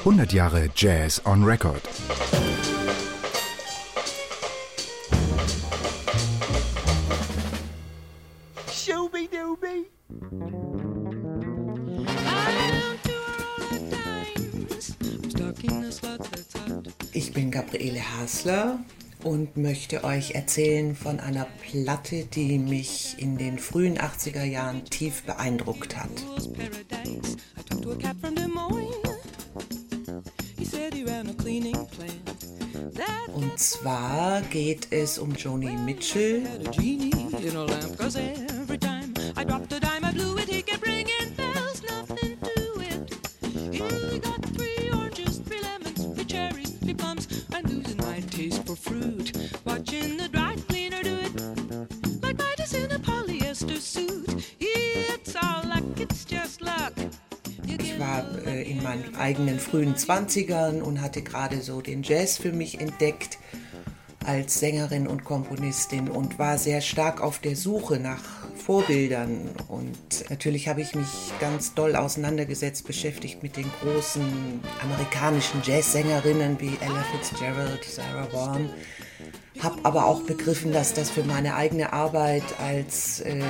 [0.00, 1.82] 100 Jahre Jazz on Record.
[17.12, 18.78] Ich bin Gabriele Hasler
[19.22, 25.24] und möchte euch erzählen von einer Platte, die mich in den frühen 80er Jahren tief
[25.24, 26.08] beeindruckt hat.
[33.34, 36.42] Und zwar geht es um Joni Mitchell.
[58.66, 63.38] In meinen eigenen frühen 20ern und hatte gerade so den Jazz für mich entdeckt
[64.24, 69.50] als Sängerin und Komponistin und war sehr stark auf der Suche nach Vorbildern.
[69.68, 71.08] Und natürlich habe ich mich
[71.40, 78.70] ganz doll auseinandergesetzt, beschäftigt mit den großen amerikanischen Jazzsängerinnen wie Ella Fitzgerald, Sarah Vaughan
[79.62, 83.42] habe aber auch begriffen, dass das für meine eigene Arbeit als äh,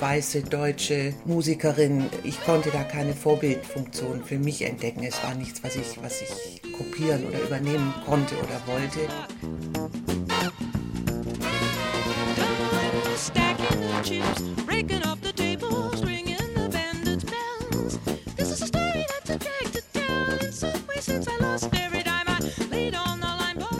[0.00, 5.02] weiße deutsche Musikerin, ich konnte da keine Vorbildfunktion für mich entdecken.
[5.02, 10.25] Es war nichts, was ich, was ich kopieren oder übernehmen konnte oder wollte.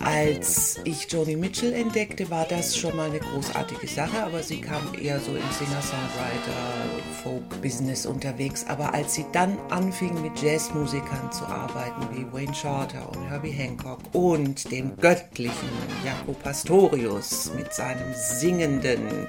[0.03, 4.95] Als ich Joni Mitchell entdeckte, war das schon mal eine großartige Sache, aber sie kam
[4.95, 8.65] eher so im Singer-Songwriter, Folk-Business unterwegs.
[8.69, 13.99] Aber als sie dann anfing, mit Jazzmusikern zu arbeiten, wie Wayne Shorter und Herbie Hancock
[14.13, 15.69] und dem göttlichen
[16.05, 19.29] Jaco Pastorius mit seinem singenden,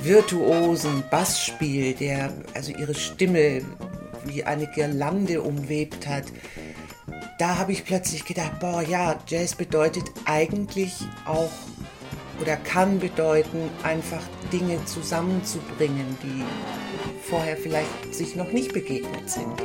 [0.00, 3.62] virtuosen Bassspiel, der also ihre Stimme
[4.24, 6.24] wie eine Girlande umwebt hat,
[7.42, 10.94] da habe ich plötzlich gedacht, boah, ja, Jazz bedeutet eigentlich
[11.26, 11.50] auch
[12.40, 14.22] oder kann bedeuten, einfach
[14.52, 16.44] Dinge zusammenzubringen, die
[17.28, 19.60] vorher vielleicht sich noch nicht begegnet sind.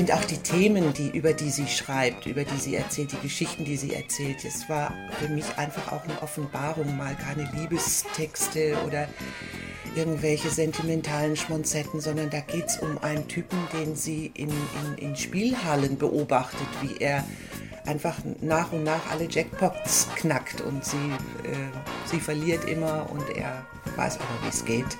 [0.00, 3.66] Finde auch die Themen, die, über die sie schreibt, über die sie erzählt, die Geschichten,
[3.66, 9.08] die sie erzählt, es war für mich einfach auch eine Offenbarung, mal keine Liebestexte oder
[9.94, 15.16] irgendwelche sentimentalen Schmonzetten, sondern da geht es um einen Typen, den sie in, in, in
[15.16, 17.22] Spielhallen beobachtet, wie er
[17.84, 23.66] einfach nach und nach alle Jackpots knackt und sie, äh, sie verliert immer und er
[23.96, 24.96] weiß aber, wie es geht.